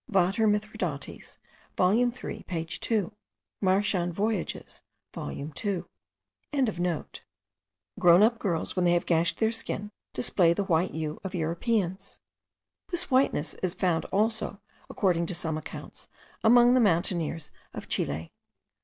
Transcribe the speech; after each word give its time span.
Vater 0.09 0.47
Mithridates 0.47 1.37
volume 1.77 2.11
3 2.11 2.41
page 2.47 2.79
2. 2.79 3.11
Marchand 3.61 4.11
Voyages 4.15 4.81
volume 5.13 5.51
2.), 5.53 5.87
grown 7.99 8.23
up 8.23 8.39
girls, 8.39 8.75
when 8.75 8.83
they 8.83 8.93
have 8.93 9.05
gashed 9.05 9.37
their 9.39 9.51
skin, 9.51 9.91
display 10.15 10.53
the 10.53 10.63
white 10.63 10.89
hue 10.89 11.19
of 11.23 11.35
Europeans. 11.35 12.19
This 12.89 13.11
whiteness 13.11 13.53
is 13.61 13.75
found 13.75 14.05
also, 14.05 14.59
according 14.89 15.27
to 15.27 15.35
some 15.35 15.55
accounts, 15.55 16.09
among 16.43 16.73
the 16.73 16.79
mountaineers 16.79 17.51
of 17.71 17.87
Chile. 17.87 18.31